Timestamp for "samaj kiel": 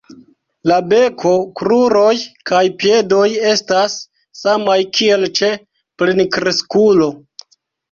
4.41-5.31